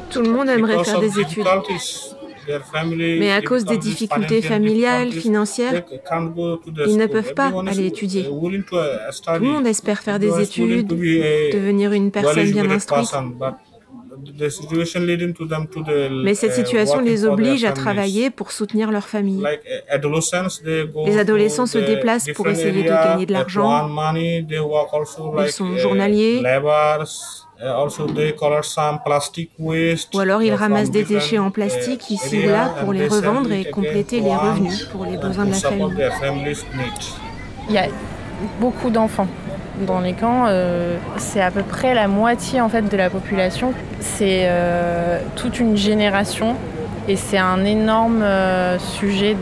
Tout 0.09 0.21
le 0.21 0.29
monde 0.29 0.49
aimerait 0.49 0.83
faire 0.83 0.99
des 0.99 1.19
études. 1.19 1.45
Mais 2.97 3.31
à 3.31 3.41
cause 3.41 3.65
des 3.65 3.77
difficultés 3.77 4.41
familiales, 4.41 5.11
financières, 5.11 5.83
ils 6.87 6.97
ne 6.97 7.05
peuvent 7.05 7.33
pas 7.33 7.51
aller 7.67 7.85
étudier. 7.87 8.25
Tout 8.25 9.31
le 9.33 9.39
monde 9.39 9.67
espère 9.67 9.99
faire 9.99 10.19
des 10.19 10.39
études, 10.41 10.87
devenir 10.87 11.91
une 11.91 12.11
personne 12.11 12.51
bien 12.51 12.69
instruite. 12.69 13.09
Mais 16.23 16.33
cette 16.33 16.53
situation 16.53 16.99
les 17.01 17.25
oblige 17.25 17.65
à 17.65 17.71
travailler 17.71 18.29
pour 18.29 18.51
soutenir 18.51 18.91
leur 18.91 19.07
famille. 19.07 19.43
Les 21.05 21.17
adolescents 21.17 21.65
se 21.65 21.77
déplacent 21.77 22.29
pour 22.35 22.47
essayer 22.47 22.83
de 22.83 22.89
gagner 22.89 23.25
de 23.25 23.33
l'argent. 23.33 23.89
Ils 24.15 25.51
sont 25.51 25.77
journaliers. 25.77 26.41
Ou 30.13 30.19
alors 30.19 30.41
ils 30.41 30.53
ramassent 30.53 30.91
des 30.91 31.03
déchets 31.03 31.37
en 31.39 31.51
plastique 31.51 32.09
ici 32.09 32.45
ou 32.45 32.49
là 32.49 32.73
pour 32.79 32.93
les 32.93 33.07
revendre 33.07 33.51
et 33.51 33.65
compléter 33.65 34.21
les 34.21 34.33
revenus 34.33 34.85
pour 34.85 35.05
les 35.05 35.17
besoins 35.17 35.45
de 35.45 35.51
la 35.51 36.11
famille. 36.11 36.55
Il 37.67 37.75
y 37.75 37.77
a 37.77 37.87
beaucoup 38.61 38.89
d'enfants 38.89 39.27
dans 39.85 39.99
les 39.99 40.13
camps, 40.13 40.45
euh, 40.47 40.97
c'est 41.17 41.41
à 41.41 41.51
peu 41.51 41.63
près 41.63 41.93
la 41.93 42.07
moitié 42.07 42.61
en 42.61 42.69
fait 42.69 42.83
de 42.83 42.97
la 42.97 43.09
population. 43.09 43.73
C'est 43.99 44.43
euh, 44.43 45.19
toute 45.35 45.59
une 45.59 45.77
génération 45.77 46.55
et 47.07 47.15
c'est 47.15 47.37
un 47.37 47.63
énorme 47.65 48.21
euh, 48.21 48.77
sujet 48.79 49.35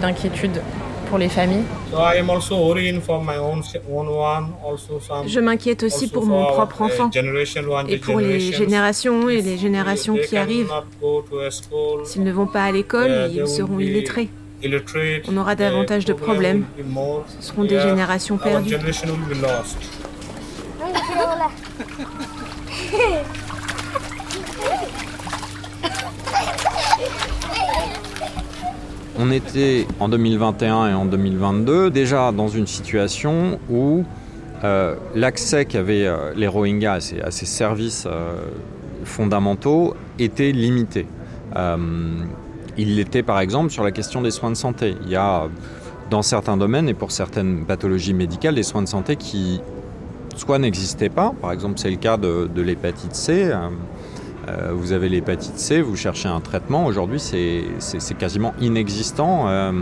d'inquiétude 0.00 0.60
pour 1.08 1.18
les 1.18 1.28
familles. 1.28 1.64
Je 5.26 5.40
m'inquiète 5.40 5.82
aussi 5.82 6.08
pour 6.08 6.24
mon 6.24 6.46
propre 6.46 6.82
enfant 6.82 7.10
et 7.88 7.98
pour 7.98 8.18
les 8.18 8.40
générations 8.40 9.28
et 9.28 9.42
les 9.42 9.58
générations 9.58 10.16
qui 10.16 10.36
arrivent. 10.36 10.72
S'ils 12.04 12.24
ne 12.24 12.32
vont 12.32 12.46
pas 12.46 12.64
à 12.64 12.72
l'école, 12.72 13.30
ils 13.32 13.46
seront 13.46 13.78
illettrés 13.78 14.28
on 15.28 15.36
aura 15.36 15.54
davantage 15.54 16.04
de 16.04 16.12
problèmes. 16.12 16.64
Ce 17.38 17.48
seront 17.48 17.64
des 17.64 17.80
générations 17.80 18.38
perdues. 18.38 18.76
On 29.18 29.30
était 29.30 29.86
en 30.00 30.08
2021 30.08 30.88
et 30.88 30.94
en 30.94 31.04
2022 31.04 31.90
déjà 31.90 32.32
dans 32.32 32.48
une 32.48 32.66
situation 32.66 33.60
où 33.70 34.04
euh, 34.64 34.94
l'accès 35.14 35.64
qu'avaient 35.64 36.06
euh, 36.06 36.32
les 36.34 36.46
Rohingyas 36.46 37.14
à 37.22 37.30
ces, 37.30 37.46
services 37.46 38.04
euh, 38.06 38.36
fondamentaux 39.04 39.94
était 40.18 40.52
limité. 40.52 41.06
Il 42.76 42.96
l'était 42.96 43.22
par 43.22 43.40
exemple 43.40 43.70
sur 43.70 43.84
la 43.84 43.90
question 43.90 44.22
des 44.22 44.30
soins 44.30 44.50
de 44.50 44.56
santé. 44.56 44.96
Il 45.02 45.10
y 45.10 45.16
a 45.16 45.48
dans 46.10 46.22
certains 46.22 46.56
domaines 46.56 46.88
et 46.88 46.94
pour 46.94 47.10
certaines 47.12 47.64
pathologies 47.64 48.14
médicales 48.14 48.54
des 48.54 48.62
soins 48.62 48.82
de 48.82 48.88
santé 48.88 49.16
qui 49.16 49.60
soit 50.36 50.58
n'existaient 50.58 51.08
pas, 51.08 51.32
par 51.40 51.52
exemple 51.52 51.74
c'est 51.76 51.90
le 51.90 51.96
cas 51.96 52.16
de, 52.16 52.48
l'hépatite 52.56 53.14
C. 53.14 53.44
Euh, 53.44 53.68
euh, 54.48 54.72
vous 54.74 54.92
avez 54.92 55.08
l'hépatite 55.08 55.56
C, 55.58 55.80
vous 55.80 55.96
cherchez 55.96 56.28
un 56.28 56.40
traitement. 56.40 56.84
Aujourd'hui, 56.84 57.20
c'est 57.20 58.18
quasiment 58.18 58.54
inexistant 58.60 59.44
euh, 59.46 59.72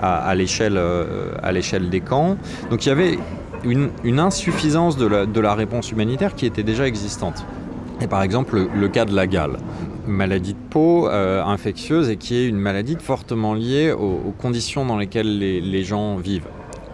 à, 0.00 0.34
l'échelle 0.34 1.88
des 1.88 2.00
camps. 2.00 2.36
Donc 2.70 2.84
il 2.84 2.88
y 2.88 2.92
avait 2.92 3.18
une, 3.64 4.18
insuffisance 4.18 4.96
de 4.96 5.40
la, 5.40 5.54
réponse 5.54 5.92
humanitaire 5.92 6.34
qui 6.34 6.46
était 6.46 6.64
déjà 6.64 6.86
existante. 6.86 7.44
Par 8.08 8.22
exemple, 8.22 8.68
le 8.74 8.88
cas 8.88 9.04
de 9.04 9.14
la 9.14 9.26
gale 9.26 9.58
maladie 10.06 10.54
de 10.54 10.58
peau 10.70 11.08
euh, 11.08 11.42
infectieuse 11.44 12.10
et 12.10 12.16
qui 12.16 12.36
est 12.36 12.46
une 12.46 12.58
maladie 12.58 12.96
fortement 13.00 13.54
liée 13.54 13.92
aux, 13.92 14.34
conditions 14.38 14.84
dans 14.84 14.98
lesquelles 14.98 15.38
les, 15.38 15.84
gens 15.84 16.16
vivent. 16.16 16.48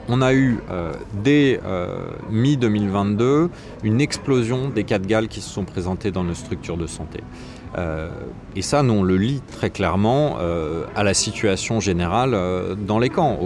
On 0.09 0.23
a 0.23 0.33
eu 0.33 0.59
euh, 0.71 0.93
dès 1.23 1.61
euh, 1.65 2.09
mi-2022 2.31 3.49
une 3.83 4.01
explosion 4.01 4.69
des 4.69 4.85
cas 4.85 4.99
de 4.99 5.07
Galles 5.07 5.29
qui 5.29 5.41
se 5.41 5.51
sont 5.51 5.65
présentés 5.65 6.11
dans 6.11 6.25
nos 6.25 6.35
structures 6.35 6.77
de 6.77 6.87
santé. 6.87 7.21
et 8.57 8.63
ça, 8.63 8.83
nous, 8.83 8.95
on 8.95 9.03
le 9.03 9.17
lit 9.17 9.43
très 9.53 9.71
clairement 9.71 10.39
à 10.97 11.03
la 11.05 11.15
situation 11.15 11.81
générale 11.81 12.37
dans 12.87 12.99
les 12.99 13.11
camps, 13.11 13.39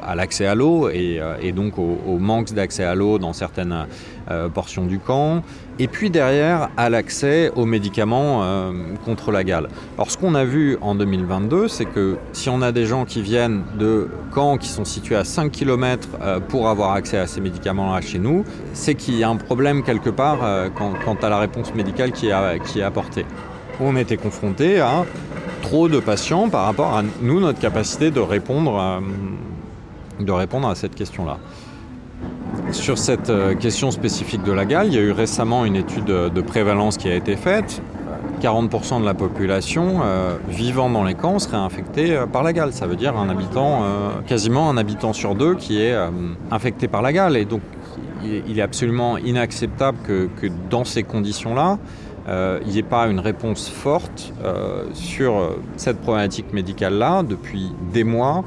à 0.00 0.14
l'accès 0.14 0.46
à 0.46 0.54
l'eau 0.54 0.88
et, 0.88 1.52
donc 1.52 1.78
au 1.78 2.18
manque 2.18 2.52
d'accès 2.52 2.84
à 2.84 2.94
l'eau 2.94 3.18
dans 3.18 3.32
certaines 3.32 3.86
portions 4.52 4.86
du 4.86 4.98
camp, 4.98 5.42
et 5.78 5.88
puis 5.88 6.10
derrière 6.10 6.68
à 6.76 6.88
l'accès 6.88 7.50
aux 7.56 7.66
médicaments 7.66 8.42
euh, 8.42 8.72
contre 9.04 9.32
la 9.32 9.42
gale. 9.42 9.68
Alors 9.96 10.10
ce 10.10 10.16
qu'on 10.16 10.34
a 10.34 10.44
vu 10.44 10.78
en 10.80 10.94
2022, 10.94 11.68
c'est 11.68 11.84
que 11.84 12.16
si 12.32 12.48
on 12.48 12.62
a 12.62 12.70
des 12.70 12.86
gens 12.86 13.04
qui 13.04 13.22
viennent 13.22 13.64
de 13.78 14.08
camps 14.32 14.56
qui 14.56 14.68
sont 14.68 14.84
situés 14.84 15.16
à 15.16 15.24
5 15.24 15.50
km 15.50 16.08
euh, 16.20 16.40
pour 16.40 16.68
avoir 16.68 16.92
accès 16.92 17.18
à 17.18 17.26
ces 17.26 17.40
médicaments-là 17.40 18.00
chez 18.00 18.18
nous, 18.18 18.44
c'est 18.72 18.94
qu'il 18.94 19.16
y 19.16 19.24
a 19.24 19.28
un 19.28 19.36
problème 19.36 19.82
quelque 19.82 20.10
part 20.10 20.38
euh, 20.44 20.68
quant, 20.70 21.16
à 21.20 21.28
la 21.28 21.38
réponse 21.38 21.74
médicale 21.74 22.12
qui 22.12 22.28
est, 22.28 22.60
qui 22.64 22.80
est 22.80 22.84
apportée. 22.84 23.26
On 23.80 23.96
était 23.96 24.16
confronté 24.16 24.80
à 24.80 25.04
trop 25.62 25.88
de 25.88 25.98
patients 25.98 26.48
par 26.48 26.66
rapport 26.66 26.96
à 26.96 27.02
nous, 27.20 27.40
notre 27.40 27.58
capacité 27.58 28.12
de 28.12 28.20
répondre, 28.20 29.02
de 30.20 30.30
répondre 30.30 30.68
à 30.68 30.76
cette 30.76 30.94
question-là. 30.94 31.38
Sur 32.74 32.98
cette 32.98 33.30
euh, 33.30 33.54
question 33.54 33.92
spécifique 33.92 34.42
de 34.42 34.52
la 34.52 34.64
gale, 34.64 34.88
il 34.88 34.94
y 34.94 34.98
a 34.98 35.00
eu 35.00 35.12
récemment 35.12 35.64
une 35.64 35.76
étude 35.76 36.04
de 36.06 36.40
prévalence 36.40 36.96
qui 36.96 37.08
a 37.08 37.14
été 37.14 37.36
faite. 37.36 37.80
40% 38.42 39.00
de 39.00 39.06
la 39.06 39.14
population 39.14 40.00
euh, 40.02 40.36
vivant 40.48 40.90
dans 40.90 41.04
les 41.04 41.14
camps 41.14 41.38
serait 41.38 41.56
infectée 41.56 42.14
euh, 42.14 42.26
par 42.26 42.42
la 42.42 42.52
gale. 42.52 42.72
Ça 42.72 42.86
veut 42.86 42.96
dire 42.96 43.16
habitant, 43.16 43.84
quasiment 44.26 44.68
un 44.68 44.76
habitant 44.76 45.12
sur 45.12 45.34
deux 45.36 45.54
qui 45.54 45.80
est 45.80 45.96
infecté 46.50 46.88
par 46.88 47.00
la 47.00 47.12
gale. 47.12 47.36
Et 47.36 47.44
donc, 47.44 47.62
il 48.24 48.58
est 48.58 48.62
absolument 48.62 49.18
inacceptable 49.18 49.98
que 50.04 50.48
dans 50.68 50.84
ces 50.84 51.04
conditions-là, 51.04 51.78
il 52.26 52.68
n'y 52.68 52.78
ait 52.78 52.82
pas 52.82 53.06
une 53.06 53.20
réponse 53.20 53.68
forte 53.68 54.32
sur 54.94 55.56
cette 55.76 56.00
problématique 56.00 56.52
médicale-là 56.52 57.22
depuis 57.22 57.70
des 57.92 58.04
mois, 58.04 58.44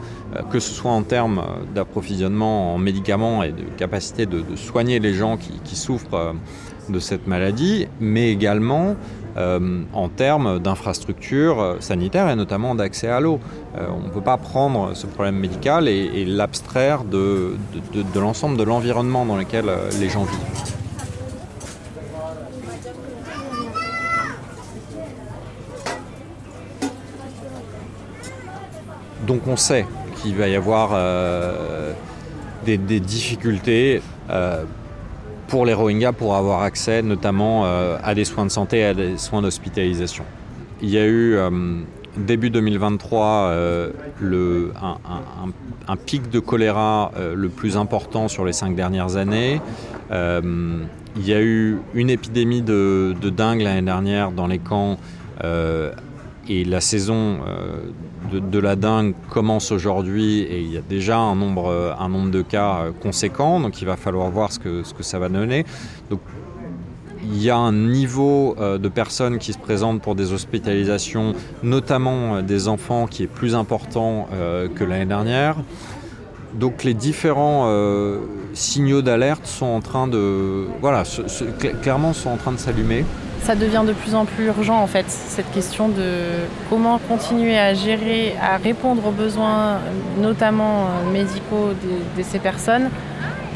que 0.52 0.60
ce 0.60 0.74
soit 0.74 0.92
en 0.92 1.04
termes 1.04 1.44
d'approvisionnement 1.76 2.74
en 2.74 2.78
médicaments 2.80 3.44
et 3.44 3.52
de 3.52 3.64
capacité 3.78 4.26
de, 4.26 4.44
soigner 4.56 5.00
les 5.00 5.14
gens 5.14 5.38
qui, 5.38 5.76
souffrent 5.76 6.34
de 6.90 7.00
cette 7.00 7.28
maladie, 7.28 7.88
mais 8.00 8.32
également 8.32 8.96
euh, 9.38 9.84
en 9.94 10.10
termes 10.10 10.58
d'infrastructures 10.58 11.76
sanitaires 11.80 12.28
et 12.28 12.36
notamment 12.36 12.74
d'accès 12.74 13.08
à 13.08 13.20
l'eau. 13.20 13.40
Euh, 13.78 13.86
on 13.96 14.08
ne 14.08 14.10
peut 14.10 14.22
pas 14.22 14.38
prendre 14.38 14.96
ce 14.96 15.06
problème 15.06 15.36
médical 15.36 15.88
et, 15.88 16.26
l'abstraire 16.26 17.04
de, 17.04 17.56
l'ensemble 18.16 18.58
de 18.58 18.64
l'environnement 18.64 19.28
dans 19.28 19.36
lequel 19.36 19.66
euh, 19.70 19.92
les 20.00 20.10
gens 20.10 20.24
vivent. 20.24 20.74
Donc 29.28 29.42
on 29.48 29.58
sait 29.58 29.86
qu'il 30.22 30.36
va 30.36 30.48
y 30.48 30.56
avoir 30.56 30.98
des, 32.66 32.78
des, 32.78 33.00
difficultés 33.00 34.02
pour 35.48 35.66
les 35.66 35.74
Rohingyas 35.74 36.14
pour 36.14 36.36
avoir 36.36 36.62
accès 36.62 37.02
notamment 37.02 37.66
euh, 37.66 37.98
à 38.04 38.14
des 38.14 38.26
soins 38.26 38.46
de 38.46 38.52
santé 38.52 38.80
et 38.80 38.86
à 38.86 38.94
des 38.94 39.18
soins 39.18 39.42
d'hospitalisation. 39.42 40.26
Il 40.82 40.90
y 40.90 40.98
a 40.98 41.06
eu 41.06 41.36
euh, 41.36 41.50
début 42.18 42.50
2023 42.50 43.26
euh, 43.26 43.92
le, 44.20 44.72
un, 45.88 45.96
pic 45.96 46.30
de 46.30 46.40
choléra 46.40 47.12
le 47.36 47.50
plus 47.50 47.78
important 47.78 48.28
sur 48.28 48.46
les 48.46 48.54
cinq 48.54 48.76
dernières 48.76 49.16
années. 49.16 49.62
il 50.12 51.26
y 51.26 51.34
a 51.34 51.42
eu 51.42 51.80
une 51.94 52.10
épidémie 52.10 52.62
de, 52.62 53.16
de 53.20 53.30
dingue 53.30 53.62
l'année 53.62 53.82
dernière 53.82 54.32
dans 54.32 54.48
les 54.48 54.60
camps 54.60 54.98
et 56.50 56.64
la 56.64 56.82
saison 56.82 57.40
de, 58.32 58.60
la 58.60 58.76
dingue 58.76 59.14
commence 59.30 59.72
aujourd'hui 59.72 60.40
et 60.42 60.60
il 60.62 60.72
y 60.72 60.78
a 60.78 60.82
déjà 60.82 61.18
un 61.18 61.36
nombre, 61.36 61.96
un 61.98 62.10
nombre 62.10 62.32
de 62.32 62.42
cas 62.42 62.80
euh, 62.80 62.92
conséquent, 62.92 63.60
donc 63.60 63.82
il 63.82 63.86
va 63.86 63.96
falloir 63.96 64.30
voir 64.30 64.52
ce 64.52 64.60
que, 64.60 64.84
ce 64.84 64.94
que 64.94 65.04
ça 65.04 65.20
va 65.20 65.30
donner. 65.30 65.66
Donc, 66.10 66.20
il 67.24 67.42
y 67.42 67.50
a 67.50 67.58
un 67.58 67.74
niveau 67.74 68.56
euh, 68.60 68.78
de 68.78 68.88
personnes 68.88 69.38
qui 69.38 69.52
se 69.52 69.58
présentent 69.58 70.02
pour 70.02 70.16
des 70.16 70.34
hospitalisations, 70.34 71.34
notamment 71.64 72.38
euh, 72.38 72.42
des 72.42 72.68
enfants, 72.68 73.08
qui 73.08 73.24
est 73.24 73.28
plus 73.28 73.56
important 73.56 74.28
que 74.76 74.84
l'année 74.84 75.06
dernière. 75.06 75.56
Donc 76.54 76.84
les 76.84 76.94
différents 76.94 77.70
signaux 78.54 79.02
d'alerte 79.02 79.46
sont 79.46 79.66
en 79.66 79.82
train 79.82 80.08
de, 80.08 80.66
voilà, 80.82 81.04
clairement 81.82 82.14
sont 82.14 82.30
en 82.30 82.38
train 82.38 82.52
de 82.52 82.58
s'allumer 82.58 83.06
ça 83.44 83.56
devient 83.56 83.84
de 83.88 83.94
plus 83.94 84.16
en 84.16 84.26
plus 84.26 84.46
urgent 84.46 84.78
en 84.82 84.88
fait, 84.88 85.06
cette 85.08 85.50
question 85.52 85.88
de 85.90 86.14
comment 86.70 87.00
continuer 87.08 87.58
à 87.58 87.74
gérer, 87.74 88.36
à 88.42 88.58
répondre 88.58 89.06
aux 89.08 89.12
besoins 89.12 89.80
notamment 90.20 90.86
euh, 90.86 91.12
médicaux 91.12 91.70
de, 92.18 92.24
ces 92.24 92.40
personnes 92.40 92.90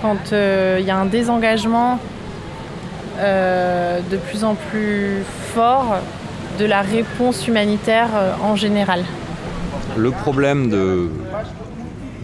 quand 0.02 0.34
euh, 0.34 0.78
il 0.80 0.86
y 0.86 0.92
a 0.92 0.98
un 0.98 1.06
désengagement 1.06 2.00
euh, 3.20 4.00
de 4.10 4.18
plus 4.18 4.44
en 4.44 4.56
plus 4.56 5.24
fort 5.54 5.98
de 6.58 6.66
la 6.66 6.82
réponse 6.82 7.48
humanitaire 7.48 8.10
en 8.44 8.56
général. 8.56 9.04
Le 9.98 10.12
problème 10.12 10.70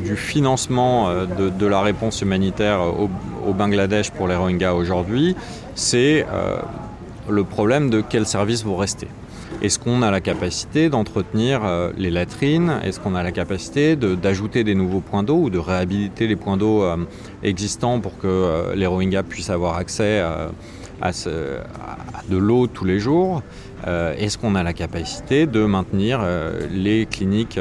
du 0.03 0.15
financement 0.15 1.09
de, 1.09 1.65
la 1.65 1.81
réponse 1.81 2.21
humanitaire 2.21 2.79
au, 2.81 3.09
Bangladesh 3.53 4.11
pour 4.11 4.27
les 4.27 4.35
Rohingyas 4.35 4.73
aujourd'hui, 4.73 5.35
c'est 5.75 6.25
le 7.29 7.43
problème 7.43 7.89
de 7.89 8.01
quels 8.01 8.25
services 8.25 8.63
vont 8.63 8.77
rester. 8.77 9.07
Est-ce 9.61 9.79
qu'on 9.79 10.03
a 10.03 10.11
la 10.11 10.21
capacité 10.21 10.89
d'entretenir 10.89 11.61
euh, 11.63 11.91
les 11.97 12.11
latrines? 12.11 12.79
Est-ce 12.83 12.99
qu'on 12.99 13.15
a 13.15 13.23
la 13.23 13.31
capacité 13.31 13.95
d'ajouter 13.95 14.63
des 14.63 14.75
nouveaux 14.75 14.99
points 14.99 15.23
d'eau 15.23 15.37
ou 15.37 15.49
de 15.49 15.57
réhabiliter 15.57 16.27
les 16.27 16.35
points 16.35 16.57
d'eau 16.57 16.83
euh, 16.83 16.97
existants 17.41 17.99
pour 17.99 18.19
que 18.19 18.27
euh, 18.27 18.75
les 18.75 18.85
Rohingyas 18.85 19.23
puissent 19.23 19.49
avoir 19.49 19.77
accès 19.77 20.19
à, 20.19 20.51
de 22.29 22.37
l'eau 22.37 22.67
tous 22.67 22.85
les 22.85 22.99
jours? 22.99 23.41
Est-ce 23.85 24.37
qu'on 24.37 24.55
a 24.55 24.63
la 24.63 24.73
capacité 24.73 25.45
de 25.45 25.63
maintenir 25.65 26.25
les 26.71 27.05
cliniques 27.05 27.59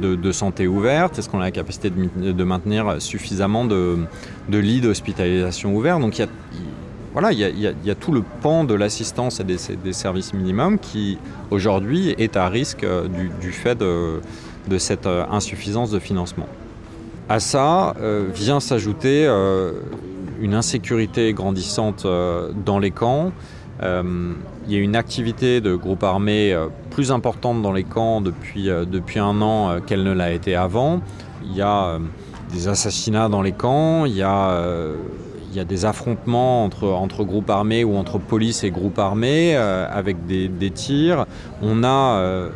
de, 0.00 0.32
santé 0.32 0.68
ouvertes? 0.68 1.18
Est-ce 1.18 1.28
qu'on 1.28 1.40
a 1.40 1.44
la 1.44 1.50
capacité 1.50 1.90
de, 1.90 2.44
maintenir 2.44 3.02
suffisamment 3.02 3.64
de, 3.64 4.06
lits 4.48 4.80
d'hospitalisation 4.80 5.74
ouverts? 5.74 5.98
Donc 5.98 6.18
il 6.18 6.22
y 6.22 6.24
a, 6.24 6.28
voilà, 7.12 7.30
il 7.32 7.38
y, 7.38 7.90
a 7.90 7.94
tout 7.94 8.12
le 8.12 8.22
pan 8.40 8.64
de 8.64 8.72
l'assistance 8.72 9.38
et 9.38 9.44
des, 9.44 9.92
services 9.92 10.32
minimums 10.32 10.78
qui 10.78 11.18
aujourd'hui 11.50 12.14
est 12.16 12.38
à 12.38 12.48
risque 12.48 12.84
euh, 12.84 13.06
du, 13.40 13.52
fait 13.52 13.78
de, 13.78 14.20
cette 14.78 15.06
euh, 15.06 15.24
insuffisance 15.30 15.90
de 15.90 15.98
financement. 15.98 16.46
À 17.28 17.38
ça 17.38 17.94
euh, 18.00 18.28
vient 18.34 18.60
s'ajouter 18.60 19.26
une 20.40 20.54
insécurité 20.54 21.34
grandissante 21.34 22.06
dans 22.64 22.78
les 22.78 22.90
camps. 22.90 23.32
il 23.82 24.72
y 24.72 24.76
a 24.76 24.78
une 24.78 24.96
activité 24.96 25.60
de 25.60 25.74
groupes 25.74 26.04
armés 26.04 26.56
plus 26.90 27.12
importante 27.12 27.60
dans 27.60 27.72
les 27.72 27.84
camps 27.84 28.22
depuis, 28.22 28.64
depuis 28.64 29.20
un 29.20 29.40
an 29.42 29.80
qu'elle 29.86 30.02
ne 30.02 30.12
l'a 30.12 30.32
été 30.32 30.56
avant. 30.56 31.02
Il 31.44 31.54
y 31.54 31.62
a 31.62 31.98
des 32.52 32.68
assassinats 32.68 33.28
dans 33.28 33.42
les 33.42 33.52
camps, 33.52 34.04
il 34.06 34.16
y 34.16 34.22
a 34.22 34.60
il 35.52 35.58
y 35.58 35.60
a 35.60 35.64
des 35.64 35.84
affrontements 35.84 36.64
entre, 36.64 36.88
entre 36.88 37.24
groupes 37.24 37.50
armés 37.50 37.84
ou 37.84 37.96
entre 37.96 38.18
police 38.18 38.64
et 38.64 38.70
groupes 38.70 38.98
armés 38.98 39.54
euh, 39.54 39.86
avec 39.90 40.24
des, 40.26 40.70
tirs. 40.70 41.26
On 41.60 41.84
a 41.84 42.16
euh, 42.16 42.48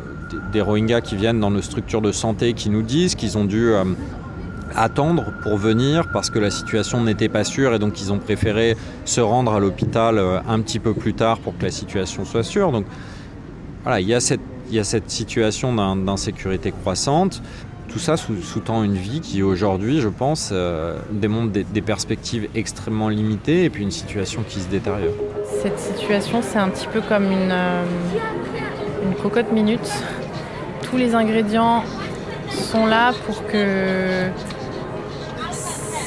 des, 0.51 0.61
Rohingyas 0.61 1.01
qui 1.01 1.15
viennent 1.15 1.39
dans 1.39 1.51
nos 1.51 1.61
structures 1.61 2.01
de 2.01 2.11
santé 2.11 2.53
qui 2.53 2.71
nous 2.71 2.81
disent 2.81 3.13
qu'ils 3.13 3.37
ont 3.37 3.45
dû 3.45 3.69
euh, 3.69 3.83
attendre 4.75 5.31
pour 5.43 5.57
venir 5.57 6.09
parce 6.11 6.31
que 6.31 6.39
la 6.39 6.49
situation 6.49 7.03
n'était 7.03 7.29
pas 7.29 7.43
sûre 7.43 7.75
et 7.75 7.79
donc 7.79 8.01
ils 8.01 8.11
ont 8.11 8.17
préféré 8.17 8.75
se 9.05 9.21
rendre 9.21 9.53
à 9.53 9.59
l'hôpital 9.59 10.19
un 10.47 10.59
petit 10.61 10.79
peu 10.79 10.93
plus 10.93 11.13
tard 11.13 11.37
pour 11.37 11.55
que 11.57 11.63
la 11.63 11.71
situation 11.71 12.25
soit 12.25 12.43
sûre. 12.43 12.71
Donc 12.71 12.85
voilà, 13.83 14.01
il 14.01 14.09
y 14.09 14.17
il 14.69 14.75
y 14.75 14.79
a 14.79 14.83
cette 14.83 15.09
situation 15.09 15.73
d'insécurité 15.95 16.73
croissante. 16.73 17.41
Tout 17.97 18.03
ça 18.03 18.15
sous-tend 18.15 18.83
une 18.83 18.93
vie 18.93 19.21
qui 19.21 19.41
aujourd'hui, 19.41 20.01
je 20.01 20.07
pense, 20.07 20.51
euh, 20.53 20.99
démontre 21.09 21.51
des, 21.51 21.81
perspectives 21.81 22.47
extrêmement 22.53 23.09
limitées 23.09 23.63
et 23.63 23.71
puis 23.71 23.81
une 23.81 23.89
situation 23.89 24.43
qui 24.47 24.59
se 24.59 24.67
détériore. 24.67 25.15
Cette 25.63 25.79
situation, 25.79 26.43
c'est 26.43 26.59
un 26.59 26.69
petit 26.69 26.85
peu 26.85 27.01
comme 27.01 27.23
une, 27.23 27.51
euh, 27.51 27.83
cocotte 29.23 29.51
minute. 29.51 29.91
Tous 30.83 30.95
les 30.95 31.15
ingrédients 31.15 31.83
sont 32.51 32.85
là 32.85 33.13
pour 33.25 33.43
que, 33.47 34.27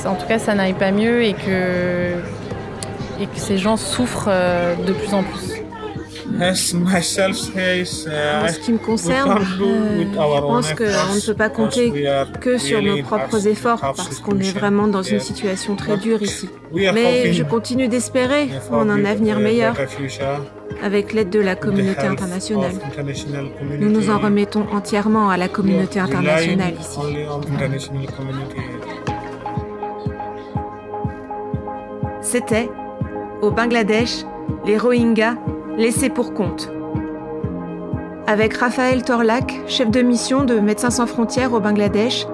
en 0.07 0.15
tout 0.15 0.29
cas, 0.29 0.39
ça 0.39 0.55
n'aille 0.55 0.75
pas 0.75 0.93
mieux 0.93 1.25
et 1.25 1.33
que, 1.33 2.13
et 3.21 3.27
que 3.27 3.37
ces 3.39 3.59
gens 3.59 3.77
souffrent 3.77 4.29
euh, 4.31 4.77
de 4.77 4.93
plus 4.93 5.13
en 5.13 5.25
plus. 5.25 5.50
En 6.41 6.55
ce 6.55 6.73
qui 8.61 8.73
me 8.73 8.79
concerne, 8.79 9.43
euh, 9.61 10.01
je 10.01 10.07
pense 10.41 10.73
qu'on 10.73 10.85
ne 10.85 11.27
peut 11.27 11.35
pas 11.35 11.51
compter 11.51 11.93
que 12.41 12.57
sur 12.57 12.81
nos 12.81 13.03
propres 13.03 13.47
efforts 13.47 13.81
parce 13.81 14.21
qu'on 14.21 14.39
est 14.39 14.57
vraiment 14.57 14.89
dans 14.89 15.03
une 15.03 15.21
situation 15.21 15.77
très 15.77 15.99
dure 15.99 16.23
ici. 16.23 16.49
Mais 16.73 17.31
je 17.33 17.43
continue 17.43 17.89
d'espérer 17.89 18.49
en 18.71 18.89
un 18.89 19.05
avenir 19.05 19.39
meilleur 19.39 19.77
avec 20.83 21.13
l'aide 21.13 21.29
de 21.31 21.41
la 21.41 21.57
communauté 21.57 22.07
internationale. 22.07 22.73
Nous 23.79 23.91
nous 23.91 24.09
en 24.09 24.19
remettons 24.19 24.67
entièrement 24.73 25.29
à 25.29 25.37
la 25.37 25.49
communauté 25.49 26.01
internationale 26.01 26.73
ici. 26.81 27.01
C'était, 32.23 32.71
au 33.43 33.51
Bangladesh, 33.51 34.25
les 34.65 34.79
Rohingyas 34.79 35.35
laissé 35.77 36.11
pour 36.11 36.35
compte. 36.35 36.71
Avec 38.27 38.55
Raphaël 38.55 39.03
Torlak, 39.03 39.61
chef 39.67 39.91
de 39.91 40.03
mission 40.03 40.45
de 40.45 40.61
Médecins 40.61 40.91
sans 40.91 41.07
frontières 41.07 41.53
au 41.53 41.61
Bangladesh, 41.61 42.27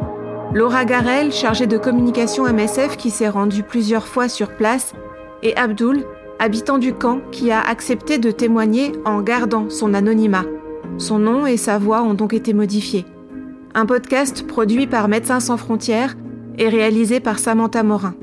Laura 0.52 0.84
Garel, 0.84 1.32
chargée 1.32 1.66
de 1.66 1.78
communication 1.78 2.44
MSF 2.44 2.96
qui 2.96 3.10
s'est 3.10 3.28
rendue 3.28 3.62
plusieurs 3.62 4.06
fois 4.06 4.28
sur 4.28 4.56
place, 4.56 4.94
et 5.42 5.56
Abdul, 5.56 6.04
habitant 6.38 6.78
du 6.78 6.92
camp 6.92 7.20
qui 7.30 7.50
a 7.50 7.60
accepté 7.60 8.18
de 8.18 8.30
témoigner 8.30 8.92
en 9.04 9.22
gardant 9.22 9.70
son 9.70 9.94
anonymat. 9.94 10.44
Son 10.98 11.18
nom 11.18 11.46
et 11.46 11.56
sa 11.56 11.78
voix 11.78 12.02
ont 12.02 12.14
donc 12.14 12.32
été 12.32 12.52
modifiés. 12.52 13.04
Un 13.74 13.86
podcast 13.86 14.46
produit 14.46 14.86
par 14.86 15.08
Médecins 15.08 15.40
sans 15.40 15.56
frontières 15.56 16.14
et 16.58 16.68
réalisé 16.68 17.20
par 17.20 17.38
Samantha 17.38 17.82
Morin. 17.82 18.14